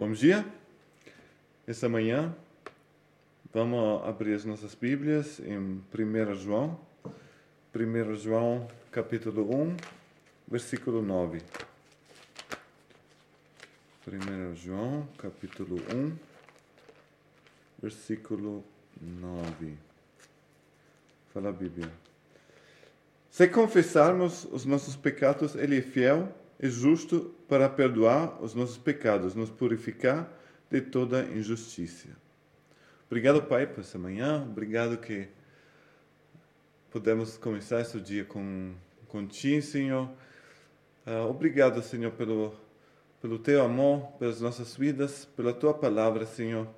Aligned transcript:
Bom 0.00 0.12
dia. 0.12 0.46
Essa 1.66 1.86
manhã 1.86 2.34
vamos 3.52 4.02
abrir 4.08 4.32
as 4.32 4.46
nossas 4.46 4.74
Bíblias 4.74 5.38
em 5.40 5.58
1 5.58 6.34
João. 6.36 6.80
1 7.76 8.14
João, 8.14 8.66
capítulo 8.90 9.54
1, 9.54 9.76
versículo 10.48 11.02
9. 11.02 11.42
1 14.08 14.54
João, 14.56 15.06
capítulo 15.18 15.76
1, 15.94 16.16
versículo 17.82 18.64
9. 19.02 19.76
Fala 21.34 21.50
a 21.50 21.52
Bíblia. 21.52 21.92
Se 23.30 23.46
confessarmos 23.48 24.46
os 24.46 24.64
nossos 24.64 24.96
pecados, 24.96 25.54
Ele 25.54 25.76
é 25.76 25.82
fiel 25.82 26.39
e 26.62 26.68
justo 26.68 27.34
para 27.48 27.68
perdoar 27.68 28.42
os 28.42 28.54
nossos 28.54 28.76
pecados, 28.76 29.34
nos 29.34 29.48
purificar 29.48 30.30
de 30.70 30.80
toda 30.82 31.22
injustiça. 31.24 32.08
Obrigado, 33.06 33.42
Pai, 33.42 33.66
por 33.66 33.80
essa 33.80 33.98
manhã. 33.98 34.42
Obrigado 34.42 34.98
que 34.98 35.26
podemos 36.90 37.38
começar 37.38 37.80
esse 37.80 37.98
dia 37.98 38.24
com, 38.24 38.74
Ti, 39.28 39.62
Senhor. 39.62 40.08
Uh, 41.06 41.28
obrigado, 41.28 41.82
Senhor, 41.82 42.12
pelo, 42.12 42.54
pelo 43.22 43.38
Teu 43.38 43.64
amor, 43.64 44.12
pelas 44.18 44.40
nossas 44.40 44.76
vidas, 44.76 45.24
pela 45.24 45.54
Tua 45.54 45.72
palavra, 45.72 46.26
Senhor. 46.26 46.68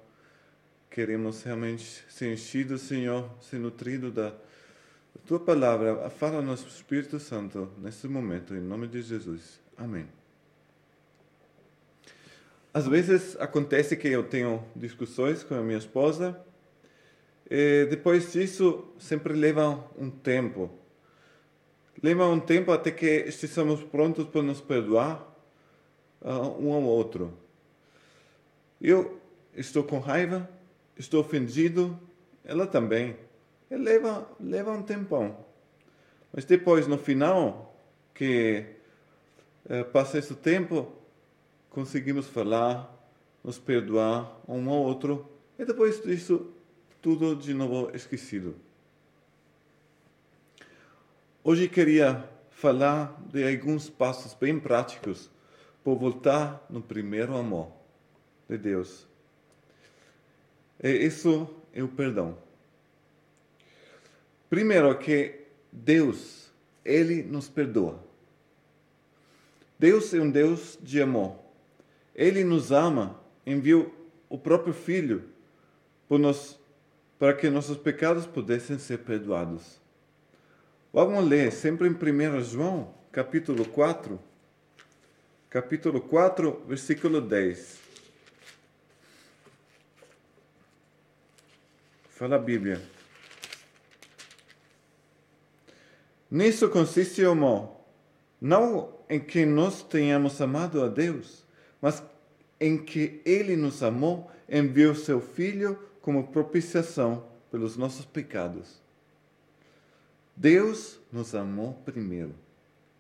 Queremos 0.89 1.43
realmente 1.43 2.05
ser 2.09 2.33
enchidos, 2.33 2.83
Senhor, 2.83 3.29
ser 3.41 3.59
nutridos 3.59 4.13
da 4.15 4.33
Tua 5.27 5.41
palavra. 5.41 6.09
Fala 6.09 6.41
nosso 6.41 6.69
Espírito 6.69 7.19
Santo 7.19 7.69
nesse 7.79 8.07
momento, 8.07 8.55
em 8.55 8.61
nome 8.61 8.87
de 8.87 9.03
Jesus. 9.03 9.62
Amém. 9.77 10.09
Às 12.75 12.87
vezes 12.87 13.37
acontece 13.39 13.97
que 13.97 14.09
eu 14.09 14.25
tenho 14.25 14.65
discussões 14.75 15.43
com 15.43 15.55
a 15.55 15.61
minha 15.61 15.77
esposa 15.77 16.41
e 17.51 17.87
depois 17.91 18.33
disso 18.33 18.87
sempre 18.99 19.35
leva 19.35 19.85
um 19.99 20.11
tempo. 20.11 20.71
Leva 22.03 22.27
um 22.27 22.41
tempo 22.41 22.73
até 22.73 22.91
que 22.91 23.07
estejamos 23.07 23.83
prontos 23.83 24.27
para 24.27 24.43
nos 24.43 24.61
perdoar 24.61 25.23
uh, 26.23 26.59
um 26.59 26.73
ao 26.73 26.83
outro. 26.83 27.37
Eu 28.81 29.21
estou 29.55 29.85
com 29.85 29.99
raiva, 29.99 30.49
estou 30.97 31.21
ofendido, 31.21 31.99
ela 32.43 32.67
também. 32.67 33.17
E 33.71 33.77
leva, 33.77 34.27
leva 34.41 34.73
um 34.73 34.83
tempão. 34.83 35.45
Mas 36.33 36.47
depois, 36.47 36.87
no 36.87 36.97
final, 36.97 37.77
que 38.15 38.65
passa 39.93 40.19
esse 40.19 40.35
tempo, 40.35 40.93
conseguimos 41.71 42.27
falar, 42.27 42.91
nos 43.43 43.59
perdoar 43.59 44.41
um 44.47 44.69
ao 44.69 44.83
outro 44.83 45.29
e 45.59 45.65
depois 45.65 46.03
disso 46.03 46.53
tudo 47.01 47.35
de 47.35 47.53
novo 47.53 47.91
esquecido. 47.95 48.55
Hoje 51.45 51.69
queria 51.69 52.29
falar 52.51 53.21
de 53.33 53.45
alguns 53.45 53.91
passos 53.91 54.35
bem 54.35 54.61
práticos 54.61 55.29
para 55.83 55.93
voltar 55.95 56.65
no 56.71 56.81
primeiro 56.81 57.37
amor 57.37 57.73
de 58.49 58.57
Deus. 58.57 59.09
E 60.81 60.89
isso 60.89 61.49
é 61.73 61.83
o 61.83 61.89
perdão. 61.89 62.39
Primeiro 64.49 64.97
que 64.99 65.47
Deus, 65.73 66.51
Ele 66.85 67.23
nos 67.23 67.49
perdoa. 67.49 68.12
Deus 69.83 70.15
é 70.15 70.21
um 70.21 70.31
Deus 70.31 70.79
de 70.81 71.03
amor. 71.03 71.37
Ele 72.15 72.45
nos 72.45 72.71
ama, 72.71 73.21
enviou 73.45 73.93
o 74.29 74.39
próprio 74.39 74.73
Filho 74.73 75.25
para 77.19 77.35
que 77.35 77.51
nossos 77.51 77.77
pecados 77.77 78.25
pudessem 78.25 78.79
ser 78.79 78.99
perdoados. 78.99 79.81
Vamos 80.93 81.29
ler 81.29 81.51
sempre 81.51 81.89
em 81.89 81.91
1 81.91 82.43
João, 82.43 82.95
capítulo 83.11 83.65
4, 83.65 84.21
capítulo 85.51 86.01
4, 86.01 86.63
versículo 86.69 87.21
10. 87.21 87.81
Fala 92.09 92.37
a 92.37 92.39
Bíblia. 92.39 92.81
Nisso 96.31 96.69
consiste 96.69 97.21
o 97.25 97.33
amor, 97.33 97.82
não 98.43 98.93
em 99.09 99.21
que 99.21 99.47
nós 99.47 99.85
tenhamos 99.85 100.41
amado 100.41 100.83
a 100.83 100.89
Deus, 100.89 101.47
mas 101.81 102.03
em 102.59 102.77
que 102.77 103.23
ele 103.25 103.55
nos 103.55 103.85
amou, 103.85 104.29
enviou 104.49 104.97
seu 104.97 105.21
Filho 105.21 105.79
como 106.01 106.27
propiciação 106.27 107.25
pelos 107.53 107.77
nossos 107.77 108.05
pecados. 108.05 108.83
Deus 110.37 110.99
nos 111.13 111.37
amou 111.37 111.75
primeiro. 111.85 112.35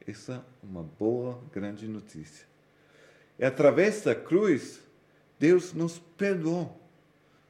Essa 0.06 0.34
é 0.34 0.40
uma 0.64 0.84
boa, 0.84 1.42
grande 1.52 1.88
notícia. 1.88 2.46
E 3.36 3.44
através 3.44 4.02
da 4.02 4.14
cruz, 4.14 4.80
Deus 5.40 5.72
nos 5.72 5.98
perdoou. 6.16 6.80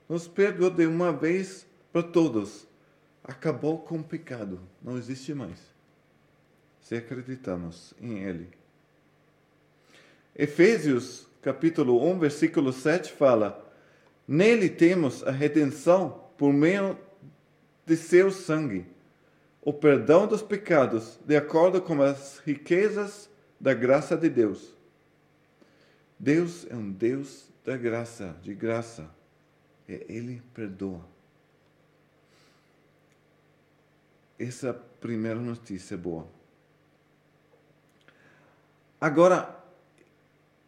Nos 0.08 0.26
perdoou 0.26 0.70
de 0.70 0.86
uma 0.86 1.12
vez 1.12 1.66
para 1.92 2.02
todos. 2.02 2.66
Acabou 3.22 3.80
com 3.80 3.98
o 3.98 4.04
pecado. 4.04 4.60
Não 4.82 4.96
existe 4.96 5.34
mais. 5.34 5.71
Se 6.82 6.96
acreditamos 6.96 7.94
em 8.00 8.18
Ele. 8.18 8.48
Efésios, 10.34 11.26
capítulo 11.40 12.04
1, 12.10 12.18
versículo 12.18 12.72
7 12.72 13.12
fala: 13.12 13.72
Nele 14.26 14.68
temos 14.68 15.22
a 15.22 15.30
redenção 15.30 16.26
por 16.36 16.52
meio 16.52 16.98
de 17.86 17.96
seu 17.96 18.30
sangue, 18.30 18.86
o 19.60 19.72
perdão 19.72 20.26
dos 20.26 20.42
pecados, 20.42 21.18
de 21.24 21.36
acordo 21.36 21.80
com 21.80 22.02
as 22.02 22.38
riquezas 22.44 23.30
da 23.60 23.72
graça 23.72 24.16
de 24.16 24.28
Deus. 24.28 24.74
Deus 26.18 26.66
é 26.68 26.74
um 26.74 26.90
Deus 26.90 27.48
da 27.64 27.76
graça, 27.76 28.36
de 28.42 28.54
graça. 28.54 29.08
E 29.88 30.04
Ele 30.08 30.42
perdoa. 30.54 31.04
Essa 34.38 34.70
é 34.70 34.72
primeira 35.00 35.38
notícia 35.38 35.96
boa. 35.96 36.41
Agora, 39.02 39.52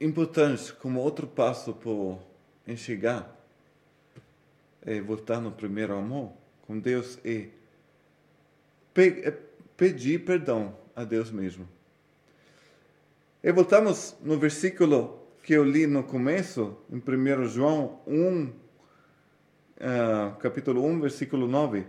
importante 0.00 0.72
como 0.72 0.98
outro 0.98 1.24
passo 1.24 1.72
para 1.72 2.18
enxergar 2.66 3.32
é 4.84 5.00
voltar 5.00 5.40
no 5.40 5.52
primeiro 5.52 5.96
amor 5.96 6.32
com 6.62 6.80
Deus 6.80 7.16
é, 7.24 7.46
é 8.96 9.38
pedir 9.76 10.24
perdão 10.24 10.76
a 10.96 11.04
Deus 11.04 11.30
mesmo. 11.30 11.68
E 13.40 13.52
voltamos 13.52 14.16
no 14.20 14.36
versículo 14.36 15.16
que 15.44 15.52
eu 15.52 15.62
li 15.62 15.86
no 15.86 16.02
começo, 16.02 16.76
em 16.90 16.96
1 16.96 17.44
João 17.44 18.00
1, 18.04 18.46
uh, 18.46 18.52
ah, 19.78 20.36
capítulo 20.40 20.84
1, 20.84 21.02
versículo 21.02 21.46
9. 21.46 21.86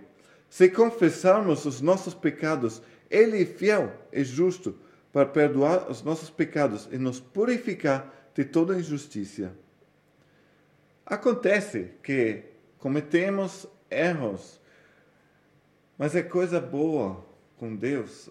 Se 0.48 0.70
confessarmos 0.70 1.66
os 1.66 1.82
nossos 1.82 2.14
pecados, 2.14 2.84
Ele 3.10 3.42
é 3.42 3.46
fiel 3.48 3.92
e 4.14 4.24
justo 4.24 4.78
para 5.16 5.26
perdoar 5.26 5.90
os 5.90 6.04
nossos 6.04 6.30
pecados 6.30 6.90
e 6.92 6.98
nos 6.98 7.22
purificar 7.22 8.14
de 8.34 8.44
toda 8.44 8.78
injustiça. 8.78 9.56
Acontece 11.06 11.92
que 12.04 12.44
cometemos 12.78 13.66
erros, 13.90 14.60
mas 15.98 16.18
é 16.18 16.22
coisa 16.22 16.60
boa 16.60 17.26
com 17.56 17.74
Deus, 17.74 18.30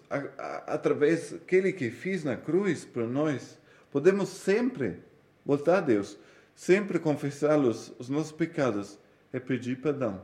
através 0.67 1.31
daquele 1.31 1.73
que 1.73 1.89
fez 1.89 2.23
na 2.23 2.37
cruz 2.37 2.85
por 2.85 3.07
nós, 3.07 3.57
podemos 3.89 4.29
sempre 4.29 4.99
voltar 5.43 5.79
a 5.79 5.81
Deus, 5.81 6.19
sempre 6.53 6.99
confessar 6.99 7.57
os, 7.57 7.91
os 7.97 8.09
nossos 8.09 8.31
pecados 8.31 8.99
e 9.33 9.39
pedir 9.39 9.81
perdão. 9.81 10.21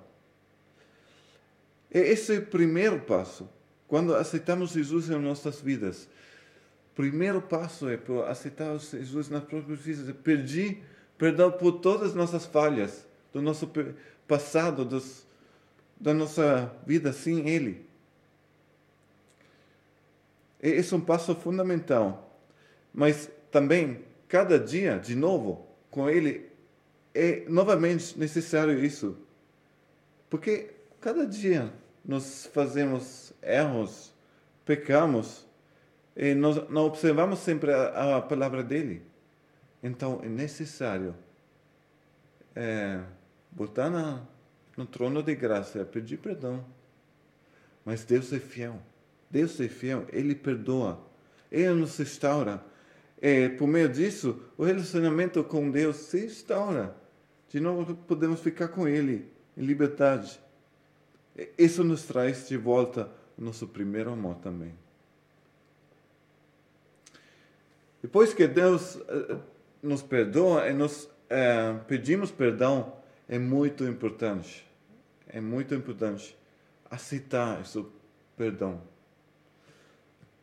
E 1.91 1.97
esse 1.97 2.35
é 2.35 2.38
o 2.38 2.45
primeiro 2.45 3.00
passo, 3.00 3.50
quando 3.88 4.15
aceitamos 4.15 4.74
Jesus 4.74 5.09
em 5.09 5.18
nossas 5.18 5.59
vidas 5.59 6.07
primeiro 6.95 7.41
passo 7.41 7.89
é 7.89 7.97
para 7.97 8.29
aceitar 8.29 8.77
Jesus 8.77 9.29
nas 9.29 9.43
próprias 9.43 9.79
vidas, 9.79 10.15
pedir 10.23 10.83
perdão 11.17 11.51
por 11.51 11.73
todas 11.73 12.09
as 12.09 12.15
nossas 12.15 12.45
falhas, 12.45 13.05
do 13.31 13.41
nosso 13.41 13.69
passado, 14.27 14.83
dos, 14.83 15.25
da 15.99 16.13
nossa 16.13 16.73
vida 16.85 17.13
sem 17.13 17.47
Ele. 17.47 17.85
Esse 20.61 20.93
é 20.93 20.97
um 20.97 21.01
passo 21.01 21.33
fundamental. 21.35 22.39
Mas 22.94 23.29
também, 23.49 24.03
cada 24.27 24.59
dia, 24.59 24.97
de 24.99 25.15
novo, 25.15 25.67
com 25.89 26.09
Ele, 26.09 26.49
é 27.13 27.44
novamente 27.47 28.17
necessário 28.17 28.83
isso. 28.83 29.17
Porque 30.29 30.71
cada 30.99 31.25
dia 31.25 31.73
nós 32.03 32.49
fazemos 32.53 33.33
erros, 33.41 34.13
pecamos, 34.65 35.45
e 36.15 36.33
nós 36.33 36.69
não 36.69 36.85
observamos 36.85 37.39
sempre 37.39 37.71
a, 37.73 38.17
a 38.17 38.21
palavra 38.21 38.63
dele. 38.63 39.01
Então 39.81 40.19
é 40.23 40.29
necessário 40.29 41.15
é, 42.55 42.99
botar 43.51 43.89
na, 43.89 44.21
no 44.75 44.85
trono 44.85 45.23
de 45.23 45.33
graça, 45.35 45.79
é 45.79 45.85
pedir 45.85 46.17
perdão. 46.17 46.63
Mas 47.83 48.03
Deus 48.03 48.31
é 48.31 48.39
fiel. 48.39 48.79
Deus 49.29 49.59
é 49.59 49.67
fiel, 49.67 50.05
Ele 50.11 50.35
perdoa. 50.35 51.01
Ele 51.51 51.73
nos 51.73 51.97
restaura. 51.97 52.63
É, 53.21 53.49
por 53.49 53.67
meio 53.67 53.89
disso, 53.89 54.41
o 54.57 54.63
relacionamento 54.63 55.43
com 55.43 55.69
Deus 55.69 55.95
se 55.95 56.21
restaura. 56.21 56.95
De 57.49 57.59
novo, 57.59 57.95
podemos 57.95 58.39
ficar 58.39 58.67
com 58.69 58.87
Ele 58.87 59.31
em 59.57 59.63
liberdade. 59.63 60.39
Isso 61.57 61.83
nos 61.83 62.03
traz 62.03 62.47
de 62.47 62.57
volta 62.57 63.09
o 63.37 63.43
nosso 63.43 63.67
primeiro 63.67 64.11
amor 64.11 64.35
também. 64.35 64.73
Depois 68.01 68.33
que 68.33 68.48
Deus 68.48 68.95
uh, 68.95 69.39
nos 69.81 70.01
perdoa 70.01 70.68
e 70.68 70.74
nos 70.74 71.03
uh, 71.03 71.80
pedimos 71.88 72.31
perdão, 72.31 72.94
é 73.30 73.38
muito 73.38 73.86
importante. 73.86 74.68
É 75.27 75.39
muito 75.39 75.74
importante 75.74 76.38
aceitar 76.89 77.62
esse 77.62 77.86
perdão. 78.36 78.81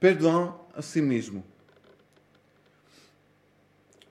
Perdão 0.00 0.60
a 0.74 0.80
si 0.80 1.02
mesmo. 1.02 1.44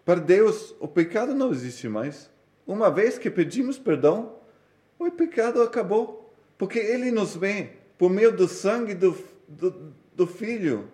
Para 0.05 0.19
Deus, 0.19 0.75
o 0.79 0.87
pecado 0.87 1.33
não 1.33 1.51
existe 1.51 1.89
mais. 1.89 2.29
Uma 2.65 2.91
vez 2.91 3.17
que 3.17 3.29
pedimos 3.29 3.79
perdão, 3.79 4.35
o 4.99 5.09
pecado 5.09 5.61
acabou. 5.61 6.33
Porque 6.57 6.79
Ele 6.79 7.11
nos 7.11 7.35
vê 7.35 7.71
por 7.97 8.09
meio 8.09 8.35
do 8.35 8.47
sangue 8.47 8.93
do, 8.93 9.17
do, 9.47 9.93
do 10.15 10.27
Filho. 10.27 10.89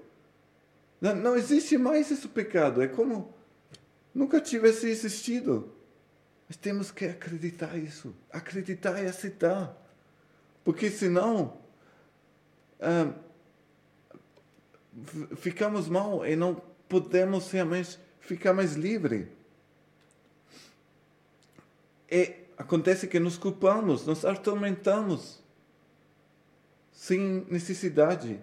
Não, 1.04 1.14
não 1.14 1.36
existe 1.36 1.78
mais 1.78 2.10
esse 2.10 2.30
pecado. 2.30 2.82
É 2.82 2.88
como 2.88 3.34
nunca 4.16 4.40
tivesse 4.40 4.88
existido. 4.88 5.70
Mas 6.48 6.56
temos 6.56 6.92
que 6.92 7.04
acreditar 7.04 7.78
isso. 7.78 8.16
Acreditar 8.32 9.04
e 9.04 9.08
aceitar. 9.08 9.78
Porque 10.64 10.90
senão 10.90 11.58
ah, 12.80 13.14
ficamos 15.36 15.90
mal 15.90 16.26
e 16.26 16.38
não 16.38 16.56
podemos 16.88 17.52
realmente 17.52 18.00
ficar 18.22 18.54
mais 18.54 18.76
livre. 18.76 19.28
E 22.10 22.34
acontece 22.58 23.08
que 23.08 23.20
nos 23.20 23.38
culpamos, 23.38 24.06
nos 24.06 24.24
atormentamos 24.24 25.44
sem 26.94 27.46
necessidade. 27.50 28.40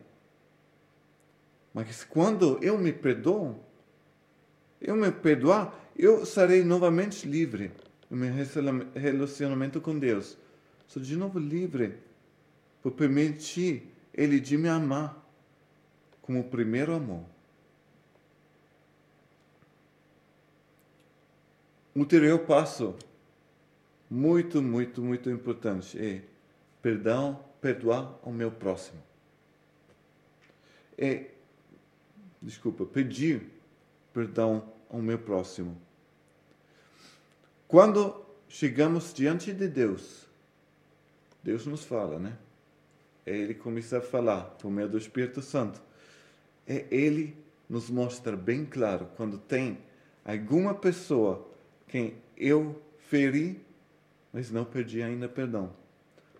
Mas 1.73 2.05
quando 2.05 2.59
eu 2.63 2.77
me 2.77 2.93
perdoo, 2.93 3.59
eu 4.81 4.97
me 4.97 5.11
perdoar, 5.11 5.75
eu 5.97 6.25
serei 6.27 6.65
novamente 6.65 7.29
livre 7.29 7.71
no 8.09 8.17
meu 8.17 8.33
relacionamento 8.95 9.81
com 9.81 9.99
Deus. 9.99 10.37
Sou 10.89 11.01
de 11.01 11.17
novo 11.17 11.39
livre 11.39 11.99
por 12.83 12.93
permitir 12.93 13.93
Ele 14.13 14.41
de 14.41 14.57
me 14.57 14.69
amar 14.69 15.25
como 16.23 16.41
o 16.41 16.45
primeiro 16.45 16.95
amor. 16.95 17.25
Um 21.95 22.01
ulterior 22.01 22.39
passo 22.41 22.97
muito, 24.09 24.63
muito, 24.63 25.03
muito 25.03 25.31
importante 25.31 25.99
é 25.99 26.23
perdão, 26.83 27.39
perdoar 27.61 28.19
ao 28.23 28.33
meu 28.33 28.51
próximo. 28.51 29.01
É, 30.97 31.27
desculpa, 32.41 32.85
pedir 32.85 33.47
perdão 34.13 34.73
ao 34.89 35.01
meu 35.01 35.19
próximo. 35.19 35.81
Quando 37.69 38.25
chegamos 38.49 39.15
diante 39.15 39.53
de 39.53 39.69
Deus, 39.69 40.27
Deus 41.43 41.67
nos 41.67 41.85
fala, 41.85 42.19
né? 42.19 42.37
É 43.25 43.37
Ele 43.37 43.55
começa 43.55 43.99
a 43.99 44.01
falar 44.01 44.43
por 44.43 44.71
meio 44.71 44.89
do 44.89 44.99
Espírito 44.99 45.41
Santo. 45.41 45.81
É 46.67 46.87
Ele 46.91 47.37
nos 47.69 47.89
mostra 47.89 48.37
bem 48.37 48.65
claro 48.65 49.09
quando 49.17 49.39
tem 49.39 49.79
alguma 50.25 50.75
pessoa 50.75 51.49
quem 51.87 52.17
eu 52.37 52.81
feri, 53.09 53.61
mas 54.33 54.51
não 54.51 54.65
perdi 54.65 55.03
ainda 55.03 55.29
perdão. 55.29 55.73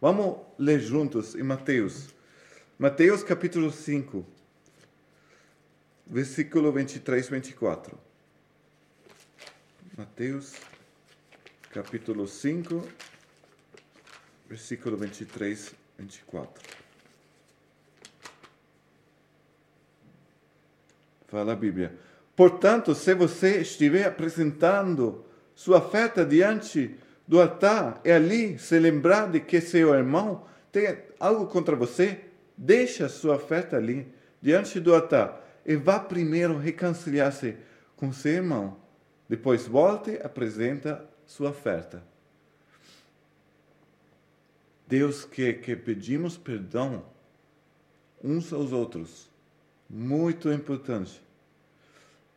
Vamos 0.01 0.39
ler 0.59 0.81
juntos 0.81 1.35
em 1.35 1.43
Mateus. 1.43 2.09
Mateus 2.79 3.23
capítulo 3.23 3.71
5, 3.71 4.25
versículo 6.11 6.73
23 6.73 7.25
e 7.25 7.31
24. 7.31 7.99
Mateus 9.97 10.55
capítulo 11.71 12.27
5, 12.27 12.85
versículo 14.49 14.97
23 14.97 15.69
e 15.69 16.03
24. 16.03 16.63
Fala 21.29 21.53
a 21.53 21.57
Bíblia. 21.57 21.97
Portanto, 22.35 22.93
se 22.93 23.15
você 23.15 23.61
estiver 23.61 24.07
apresentando 24.07 25.25
sua 25.55 25.79
oferta 25.79 26.25
diante 26.25 26.97
do 27.29 27.41
altar 27.41 28.01
e 28.05 28.11
ali 28.11 28.59
se 28.59 28.77
lembrar 28.81 29.31
de 29.31 29.39
que 29.39 29.61
seu 29.61 29.95
irmão 29.95 30.45
tem 30.73 30.99
algo 31.21 31.47
contra 31.47 31.77
você, 31.77 32.25
deixa 32.57 33.09
sua 33.09 33.37
oferta 33.37 33.77
ali 33.77 34.13
diante 34.43 34.81
do 34.81 34.93
altar 34.93 35.50
e 35.65 35.77
vá 35.77 35.99
primeiro 35.99 36.59
reconciliar-se 36.59 37.57
com 37.97 38.13
seu 38.13 38.33
irmão. 38.33 38.77
Depois 39.29 39.67
volte 39.67 40.13
e 40.13 40.23
apresenta 40.23 41.05
sua 41.27 41.51
oferta. 41.51 42.03
Deus 44.87 45.25
quer 45.25 45.61
que 45.61 45.77
pedimos 45.77 46.37
perdão 46.37 47.05
uns 48.23 48.53
aos 48.53 48.73
outros. 48.73 49.31
Muito 49.89 50.51
importante. 50.53 51.23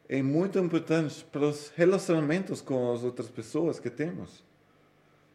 É 0.08 0.22
muito 0.22 0.60
importante 0.60 1.26
para 1.32 1.48
os 1.48 1.70
relacionamentos 1.76 2.62
com 2.62 2.94
as 2.94 3.04
outras 3.04 3.30
pessoas 3.30 3.80
que 3.80 3.90
temos. 3.90 4.44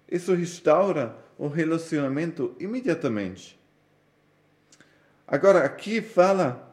Isso 0.09 0.33
restaura 0.35 1.17
o 1.37 1.49
relacionamento 1.49 2.55
imediatamente. 2.61 3.59
Agora, 5.27 5.65
aqui 5.65 6.01
fala 6.01 6.68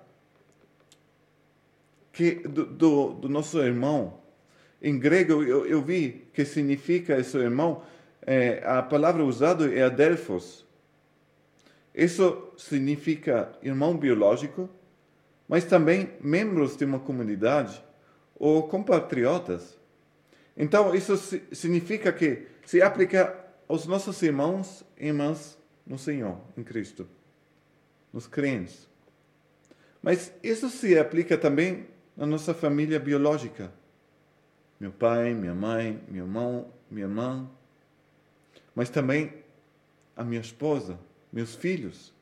que 2.16 2.36
do, 2.48 2.66
do, 2.66 3.14
do 3.14 3.30
nosso 3.30 3.60
irmão. 3.60 4.22
Em 4.82 4.98
grego, 4.98 5.44
eu, 5.44 5.66
eu, 5.66 5.82
vi 5.82 6.28
que 6.34 6.46
significa 6.46 7.20
esse 7.20 7.38
irmão. 7.38 7.84
É, 8.22 8.64
a 8.66 8.82
palavra 8.82 9.24
usada 9.24 9.72
é 9.74 9.84
adelphos. 9.84 10.66
Isso 11.94 12.54
significa 12.58 13.52
irmão 13.62 13.98
biológico, 13.98 14.70
mas 15.48 15.66
também 15.66 16.10
membros 16.22 16.78
de 16.78 16.86
uma 16.86 17.00
comunidade 17.00 17.84
ou 18.36 18.64
compatriotas. 18.64 19.78
Então, 20.56 20.96
isso 20.96 21.18
significa 21.52 22.14
que 22.14 22.48
se 22.66 22.82
aplica 22.82 23.36
aos 23.68 23.86
nossos 23.86 24.22
irmãos 24.22 24.86
e 24.98 25.08
irmãs 25.08 25.58
no 25.86 25.98
Senhor, 25.98 26.38
em 26.58 26.64
Cristo, 26.64 27.08
nos 28.14 28.26
crentes. 28.26 28.88
Mas 30.02 30.32
isso 30.42 30.70
se 30.70 30.98
aplica 30.98 31.38
também 31.38 31.88
na 32.16 32.26
nossa 32.26 32.54
família 32.54 33.00
biológica. 33.00 33.72
Meu 34.80 34.92
pai, 34.92 35.34
minha 35.34 35.54
mãe, 35.54 36.02
meu 36.08 36.26
irmão, 36.26 36.72
minha 36.90 37.06
irmã. 37.06 37.50
Mas 38.74 38.90
também 38.90 39.34
a 40.16 40.24
minha 40.24 40.42
esposa, 40.42 41.00
meus 41.32 41.56
filhos. 41.56 42.14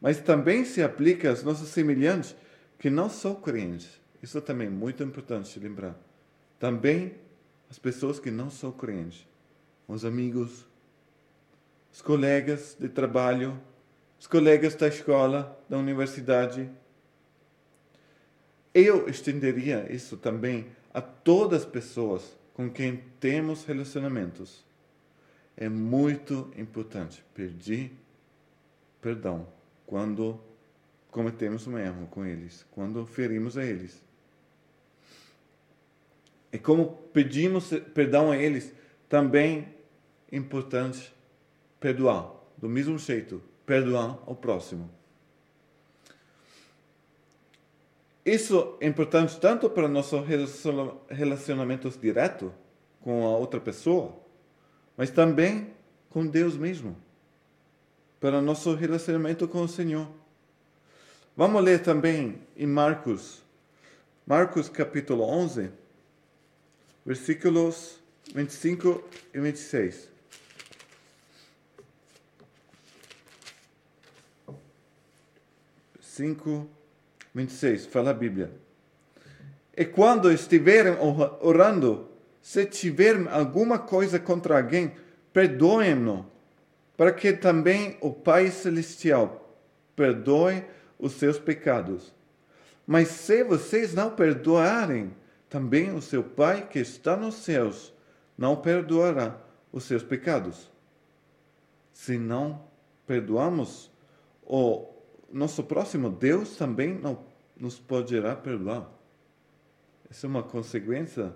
Mas 0.00 0.18
também 0.20 0.64
se 0.64 0.82
aplica 0.82 1.30
aos 1.30 1.42
nossos 1.42 1.68
semelhantes 1.68 2.36
que 2.78 2.90
não 2.90 3.08
são 3.08 3.34
crentes. 3.34 4.00
Isso 4.22 4.40
também 4.40 4.66
é 4.66 4.70
muito 4.70 5.02
importante 5.02 5.58
lembrar. 5.58 5.96
Também 6.58 7.14
as 7.70 7.78
pessoas 7.78 8.18
que 8.18 8.30
não 8.30 8.50
são 8.50 8.70
crentes, 8.72 9.26
os 9.88 10.04
amigos, 10.04 10.66
os 11.92 12.00
colegas 12.00 12.76
de 12.78 12.88
trabalho, 12.88 13.60
os 14.18 14.26
colegas 14.26 14.74
da 14.74 14.88
escola, 14.88 15.58
da 15.68 15.76
universidade. 15.78 16.70
Eu 18.78 19.08
estenderia 19.08 19.90
isso 19.90 20.18
também 20.18 20.66
a 20.92 21.00
todas 21.00 21.62
as 21.62 21.66
pessoas 21.66 22.36
com 22.52 22.68
quem 22.68 23.02
temos 23.18 23.64
relacionamentos. 23.64 24.62
É 25.56 25.66
muito 25.66 26.52
importante 26.54 27.24
pedir 27.34 27.90
perdão 29.00 29.48
quando 29.86 30.38
cometemos 31.10 31.66
um 31.66 31.78
erro 31.78 32.06
com 32.08 32.26
eles, 32.26 32.66
quando 32.70 33.06
ferimos 33.06 33.56
a 33.56 33.64
eles. 33.64 34.02
E 36.52 36.58
como 36.58 36.98
pedimos 37.14 37.70
perdão 37.94 38.30
a 38.30 38.36
eles, 38.36 38.74
também 39.08 39.68
é 40.30 40.36
importante 40.36 41.14
perdoar. 41.80 42.30
Do 42.58 42.68
mesmo 42.68 42.98
jeito, 42.98 43.42
perdoar 43.64 44.18
ao 44.26 44.36
próximo. 44.36 44.90
Isso 48.26 48.76
é 48.80 48.88
importante 48.88 49.38
tanto 49.38 49.70
para 49.70 49.86
nossos 49.86 50.20
relacionamentos 51.08 51.96
diretos 51.96 52.50
com 53.00 53.24
a 53.24 53.36
outra 53.36 53.60
pessoa, 53.60 54.16
mas 54.96 55.10
também 55.10 55.72
com 56.10 56.26
Deus 56.26 56.56
mesmo, 56.56 56.96
para 58.18 58.42
nosso 58.42 58.74
relacionamento 58.74 59.46
com 59.46 59.62
o 59.62 59.68
Senhor. 59.68 60.08
Vamos 61.36 61.62
ler 61.62 61.84
também 61.84 62.42
em 62.56 62.66
Marcos, 62.66 63.44
Marcos 64.26 64.68
capítulo 64.68 65.22
11, 65.22 65.70
versículos 67.04 68.00
25 68.34 69.08
e 69.32 69.38
26. 69.38 70.08
Cinco, 76.00 76.68
26, 77.36 77.84
fala 77.84 78.12
a 78.12 78.14
Bíblia. 78.14 78.50
E 79.76 79.84
quando 79.84 80.32
estiverem 80.32 80.96
orando, 81.42 82.08
se 82.40 82.64
tiverem 82.64 83.28
alguma 83.28 83.78
coisa 83.78 84.18
contra 84.18 84.56
alguém, 84.56 84.92
perdoem-no, 85.34 86.26
para 86.96 87.12
que 87.12 87.34
também 87.34 87.98
o 88.00 88.10
Pai 88.10 88.50
Celestial 88.50 89.54
perdoe 89.94 90.64
os 90.98 91.12
seus 91.12 91.38
pecados. 91.38 92.10
Mas 92.86 93.08
se 93.08 93.44
vocês 93.44 93.92
não 93.92 94.10
perdoarem, 94.10 95.14
também 95.50 95.94
o 95.94 96.00
seu 96.00 96.24
Pai 96.24 96.66
que 96.66 96.78
está 96.78 97.18
nos 97.18 97.34
céus 97.34 97.92
não 98.38 98.56
perdoará 98.56 99.38
os 99.70 99.84
seus 99.84 100.02
pecados. 100.02 100.70
Se 101.92 102.16
não 102.16 102.64
perdoamos 103.06 103.90
o 104.42 104.88
nosso 105.30 105.62
próximo, 105.62 106.08
Deus 106.08 106.56
também 106.56 106.94
não 106.94 107.25
nos 107.58 107.78
poderá 107.78 108.36
perdoar. 108.36 108.90
Essa 110.10 110.26
é 110.26 110.28
uma 110.28 110.42
consequência 110.42 111.32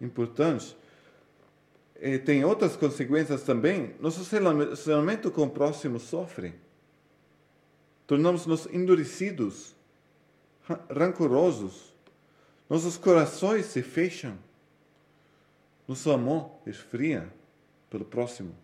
importante. 0.00 0.76
E 2.00 2.18
tem 2.18 2.44
outras 2.44 2.76
consequências 2.76 3.42
também. 3.42 3.94
Nosso 4.00 4.22
relacionamento 4.30 5.30
com 5.30 5.44
o 5.44 5.50
próximo 5.50 5.98
sofre. 5.98 6.54
Tornamos-nos 8.06 8.66
endurecidos, 8.66 9.74
rancorosos. 10.90 11.92
Nossos 12.68 12.96
corações 12.96 13.66
se 13.66 13.82
fecham. 13.82 14.38
Nosso 15.86 16.10
amor 16.10 16.50
esfria 16.66 17.32
pelo 17.90 18.04
próximo. 18.04 18.54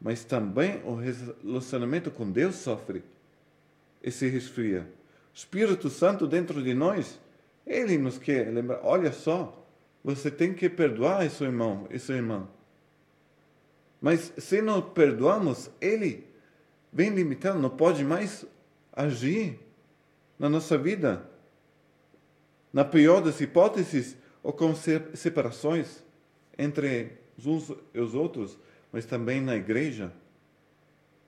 Mas 0.00 0.24
também 0.24 0.82
o 0.84 0.94
relacionamento 0.94 2.10
com 2.10 2.30
Deus 2.30 2.56
sofre 2.56 3.04
e 4.02 4.10
se 4.10 4.26
resfria. 4.28 4.99
Espírito 5.40 5.88
Santo 5.88 6.26
dentro 6.26 6.62
de 6.62 6.74
nós, 6.74 7.18
ele 7.66 7.96
nos 7.96 8.18
quer 8.18 8.52
lembrar: 8.52 8.80
olha 8.82 9.10
só, 9.10 9.66
você 10.04 10.30
tem 10.30 10.52
que 10.52 10.68
perdoar 10.68 11.24
esse 11.24 11.42
irmão, 11.42 11.86
essa 11.90 12.12
irmã. 12.12 12.46
Mas 14.02 14.34
se 14.36 14.60
não 14.60 14.82
perdoamos, 14.82 15.70
ele 15.80 16.26
vem 16.92 17.08
limitando, 17.08 17.58
não 17.58 17.70
pode 17.70 18.04
mais 18.04 18.44
agir 18.92 19.58
na 20.38 20.50
nossa 20.50 20.76
vida. 20.76 21.24
Na 22.70 22.84
pior 22.84 23.22
das 23.22 23.40
hipóteses, 23.40 24.16
ou 24.42 24.52
com 24.52 24.74
separações 24.74 26.04
entre 26.56 27.12
uns 27.38 27.72
e 27.94 27.98
os 27.98 28.14
outros, 28.14 28.58
mas 28.92 29.06
também 29.06 29.40
na 29.40 29.56
igreja. 29.56 30.12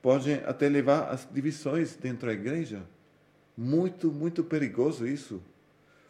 Pode 0.03 0.33
até 0.45 0.69
levar 0.69 1.09
às 1.09 1.27
divisões 1.31 1.95
dentro 1.95 2.27
da 2.27 2.33
igreja. 2.33 2.83
Muito, 3.55 4.11
muito 4.11 4.43
perigoso 4.43 5.07
isso. 5.07 5.41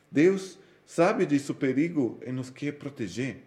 Deus 0.10 0.58
sabe 0.86 1.26
disso 1.26 1.54
perigo 1.54 2.20
e 2.26 2.32
nos 2.32 2.50
quer 2.50 2.74
proteger. 2.74 3.44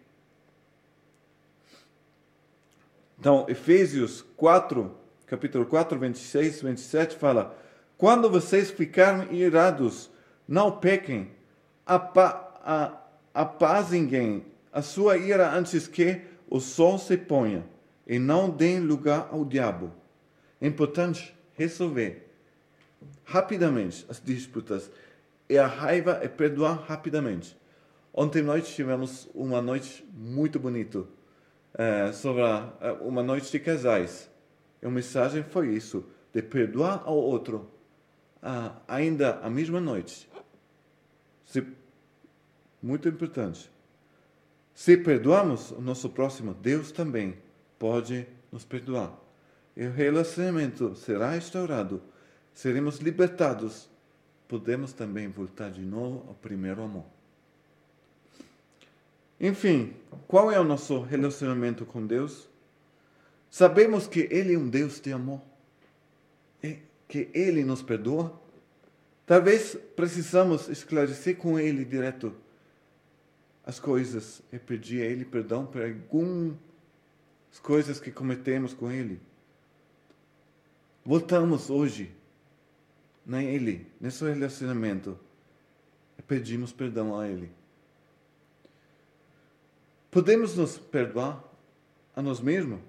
Então, 3.19 3.47
Efésios 3.49 4.23
4, 4.37 4.95
capítulo 5.27 5.65
4, 5.65 5.99
26, 5.99 6.63
27 6.63 7.17
fala: 7.17 7.59
Quando 7.97 8.29
vocês 8.29 8.71
ficarem 8.71 9.35
irados, 9.35 10.11
não 10.47 10.79
pequem, 10.79 11.31
apaziguem 13.33 14.45
a 14.71 14.83
sua 14.83 15.17
ira 15.17 15.51
antes 15.51 15.89
que 15.89 16.21
o 16.49 16.61
sol 16.61 16.99
se 16.99 17.17
ponha, 17.17 17.65
e 18.07 18.19
não 18.19 18.51
deem 18.51 18.81
lugar 18.81 19.29
ao 19.33 19.45
diabo. 19.45 19.91
É 20.61 20.67
importante 20.67 21.35
resolver 21.55 22.26
rapidamente 23.25 24.05
as 24.09 24.21
disputas 24.21 24.91
e 25.49 25.59
a 25.59 25.67
raiva 25.67 26.21
é 26.23 26.29
perdoar 26.29 26.83
rapidamente. 26.83 27.57
Ontem 28.13 28.43
noite 28.43 28.75
tivemos 28.75 29.29
uma 29.35 29.61
noite 29.61 30.05
muito 30.13 30.59
bonita 30.59 31.01
uh, 31.01 32.13
sobre 32.13 32.43
a, 32.43 32.73
uma 33.01 33.23
noite 33.23 33.53
de 33.53 33.61
casais. 33.61 34.31
E 34.83 34.87
a 34.87 34.91
mensagem 34.91 35.43
foi 35.43 35.75
isso, 35.75 36.05
de 36.33 36.43
perdoar 36.43 37.03
ao 37.05 37.17
outro 37.17 37.71
ainda 38.87 39.41
a 39.43 39.51
mesma 39.51 39.81
noite. 39.81 40.29
Se, 41.45 41.67
muito 42.83 43.09
importante. 43.09 43.71
Se 44.75 44.97
perdoamos 44.97 45.71
o 45.73 45.81
nosso 45.81 46.09
próximo, 46.11 46.55
Deus 46.55 46.93
também 46.93 47.37
pode 47.79 48.27
nos 48.53 48.65
perdoar. 48.65 49.13
E 49.77 49.87
o 49.87 49.93
relacionamento 49.93 50.95
será 50.95 51.31
restaurado, 51.31 52.03
seremos 52.57 52.99
libertados 53.01 53.87
podemos 54.49 54.93
também 54.93 55.29
voltar 55.29 55.71
de 55.71 55.83
novo 55.83 56.25
ao 56.29 56.35
primeiro 56.35 56.83
amor. 56.83 57.05
Enfim, 59.39 59.95
qual 60.27 60.51
é 60.51 60.59
o 60.59 60.65
nosso 60.65 61.03
relacionamento 61.03 61.85
com 61.85 62.07
Deus? 62.07 62.49
Sabemos 63.51 64.07
que 64.07 64.27
Ele 64.31 64.55
é 64.55 64.59
um 64.59 64.69
Deus 64.69 64.99
de 65.01 65.13
amor 65.13 65.43
e 66.63 66.79
que 67.07 67.29
Ele 67.35 67.63
nos 67.63 67.83
perdoa. 67.83 68.41
Talvez 69.27 69.77
precisamos 69.95 70.69
esclarecer 70.69 71.37
com 71.37 71.59
Ele 71.59 71.85
direto 71.85 72.35
as 73.67 73.79
coisas 73.79 74.41
e 74.51 74.59
pedir 74.59 75.03
a 75.03 75.07
Ele 75.07 75.27
perdão 75.27 75.67
por 75.67 75.83
algumas 75.83 76.57
coisas 77.61 78.01
que 78.01 78.11
cometemos 78.11 78.73
com 78.73 78.91
Ele. 78.91 79.21
Voltamos 81.05 81.69
hoje 81.69 82.17
nem 83.27 83.49
Ele, 83.49 83.91
nesse 84.01 84.25
relacionamento, 84.25 85.19
pedimos 86.27 86.73
perdão 86.73 87.19
a 87.19 87.29
Ele. 87.29 87.51
Podemos 90.11 90.57
nos 90.57 90.79
perdoar 90.79 91.43
a 92.15 92.23
nós 92.23 92.41
mesmos? 92.41 92.81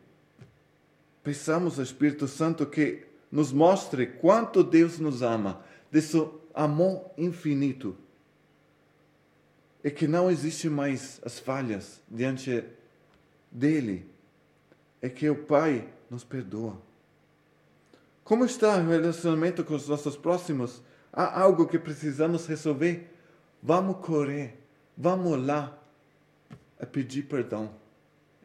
Peçamos 1.24 1.78
ao 1.78 1.84
Espírito 1.84 2.28
Santo 2.28 2.66
que 2.66 3.06
nos 3.32 3.52
mostre 3.52 4.08
quanto 4.08 4.64
Deus 4.64 5.00
nos 5.00 5.22
ama, 5.22 5.62
desse 5.92 6.18
amor 6.54 7.12
infinito. 7.18 7.98
E 9.84 9.92
que 9.92 10.08
não 10.08 10.32
existe 10.32 10.70
mais 10.70 11.20
as 11.26 11.38
falhas 11.40 12.02
diante 12.10 12.64
dele. 13.52 14.10
É 15.02 15.10
que 15.10 15.30
o 15.30 15.44
Pai 15.44 15.88
nos 16.10 16.24
perdoa. 16.24 16.87
Como 18.28 18.44
está 18.44 18.76
o 18.76 18.90
relacionamento 18.90 19.64
com 19.64 19.74
os 19.74 19.88
nossos 19.88 20.18
próximos? 20.18 20.84
Há 21.14 21.40
algo 21.40 21.66
que 21.66 21.80
precisamos 21.80 22.46
resolver? 22.46 23.10
Vamos 23.64 24.06
correr, 24.06 24.60
vamos 24.98 25.42
lá 25.46 25.82
a 26.78 26.86
pedir 26.86 27.24
perdão. 27.24 27.72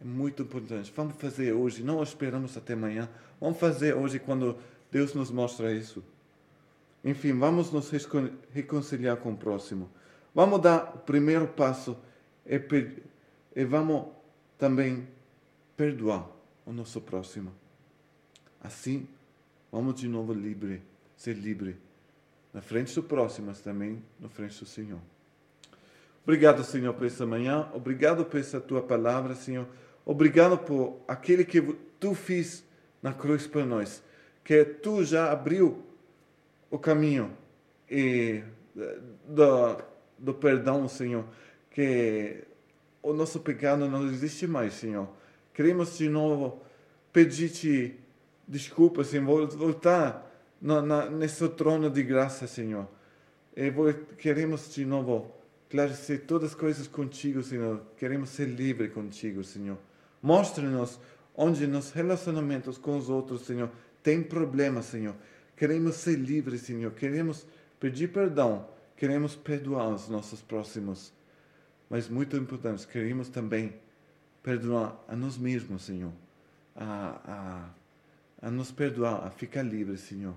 É 0.01 0.05
muito 0.05 0.45
importante. 0.45 0.93
Vamos 0.95 1.17
fazer 1.17 1.53
hoje, 1.53 1.83
não 1.83 2.01
esperamos 2.01 2.57
até 2.57 2.75
amanhã. 2.75 3.09
Vamos 3.41 3.59
fazer 3.59 3.97
hoje 3.97 4.21
quando 4.21 4.57
Deus 4.89 5.15
nos 5.15 5.33
mostra 5.33 5.75
isso. 5.75 6.01
Enfim, 7.05 7.37
vamos 7.37 7.73
nos 7.73 7.91
reconciliar 8.53 9.17
com 9.17 9.33
o 9.33 9.37
próximo. 9.37 9.91
Vamos 10.33 10.61
dar 10.61 10.93
o 10.95 10.99
primeiro 11.01 11.49
passo 11.49 11.97
e, 12.47 12.55
e 13.57 13.65
vamos 13.65 14.07
também 14.57 15.09
perdoar 15.77 16.29
o 16.65 16.73
nosso 16.73 17.01
próximo. 17.01 17.53
Assim, 18.63 19.09
Vamos 19.73 19.95
de 19.95 20.07
novo 20.07 20.35
livre, 20.35 20.83
ser 21.17 21.33
livre. 21.33 21.79
Na 22.53 22.61
frente 22.61 22.95
do 22.95 23.03
próximo, 23.03 23.47
mas 23.47 23.63
também 23.63 24.05
na 24.21 24.29
frente 24.29 24.61
do 24.61 24.67
Senhor. 24.67 25.01
Obrigado, 26.23 26.63
Senhor, 26.63 26.93
por 26.93 27.07
essa 27.07 27.25
manhã. 27.25 27.71
Obrigado 27.73 28.27
por 28.27 28.39
essa 28.39 28.61
tua 28.61 28.83
palavra, 28.83 29.35
Senhor. 29.35 29.67
Obrigado 30.05 30.59
por 30.59 31.01
aquele 31.09 31.43
que 31.43 31.63
tu 31.99 32.15
fiz 32.15 32.63
na 33.03 33.15
cruz 33.15 33.47
por 33.47 33.65
nós. 33.65 34.03
Que 34.45 34.63
tu 34.63 35.03
já 35.03 35.33
abriu 35.33 35.83
o 36.71 36.79
caminho 36.79 37.35
e 37.91 38.43
do, 39.27 39.83
do 40.19 40.35
perdão, 40.35 40.87
Senhor. 40.87 41.25
Que 41.71 42.45
o 43.03 43.15
nosso 43.15 43.41
pecado 43.41 43.89
não 43.89 44.07
existe 44.07 44.47
mais, 44.47 44.75
Senhor. 44.75 45.09
Queremos 45.55 45.97
de 45.97 46.11
novo 46.11 46.61
pedir-te 47.11 48.02
desculpa, 48.47 49.05
Senhor, 49.05 49.49
voltar 49.49 50.31
no, 50.61 50.83
na, 50.83 51.11
nesse 51.11 51.49
trono 51.51 51.91
de 51.91 52.03
graça, 52.03 52.47
Senhor. 52.47 52.89
E 53.57 53.71
queremos 54.17 54.73
de 54.73 54.85
novo 54.85 55.31
esclarecer 55.65 56.25
todas 56.27 56.51
as 56.51 56.55
coisas 56.55 56.87
contigo, 56.87 57.43
Senhor. 57.43 57.83
Queremos 57.97 58.31
ser 58.31 58.47
livres 58.47 58.93
contigo, 58.93 59.43
Senhor. 59.43 59.79
Mostre-nos 60.23 61.01
onde 61.35 61.67
nos 61.67 61.91
relacionamentos 61.91 62.77
com 62.79 62.97
os 62.97 63.09
outros, 63.09 63.43
Senhor, 63.43 63.71
tem 64.03 64.23
problema, 64.23 64.83
Senhor. 64.83 65.15
Queremos 65.57 65.97
ser 65.97 66.17
livres, 66.17 66.63
Senhor. 66.63 66.93
Queremos 66.93 67.47
pedir 67.81 68.09
perdão. 68.13 68.67
Queremos 68.97 69.35
perdoar 69.35 69.89
os 69.89 70.09
nossos 70.09 70.43
próximos. 70.43 71.13
Mas 71.89 72.09
muito 72.09 72.37
importante, 72.37 72.87
queremos 72.87 73.29
também 73.29 73.75
perdoar 74.43 75.03
a 75.09 75.15
nós 75.15 75.37
mesmos, 75.37 75.83
Senhor. 75.83 76.13
A, 76.75 77.21
a, 77.25 77.82
a 78.43 78.51
nos 78.51 78.73
perdoar, 78.73 79.25
a 79.25 79.31
ficar 79.31 79.63
livres, 79.63 80.01
Senhor. 80.01 80.35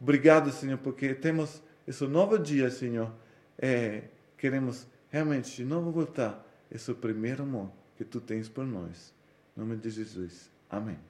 Obrigado, 0.00 0.50
Senhor, 0.52 0.78
porque 0.78 1.12
temos 1.12 1.60
esse 1.86 2.06
novo 2.06 2.38
dia, 2.38 2.70
Senhor. 2.70 3.12
É, 3.58 4.04
queremos 4.38 4.86
realmente 5.10 5.56
de 5.56 5.64
novo 5.64 5.90
voltar 5.90 6.46
esse 6.70 6.94
primeiro 6.94 7.42
amor 7.42 7.70
que 7.96 8.04
tu 8.04 8.20
tens 8.20 8.48
por 8.48 8.64
nós. 8.64 9.12
Em 9.56 9.60
nome 9.60 9.76
de 9.76 9.90
Jesus. 9.90 10.48
Amém. 10.70 11.09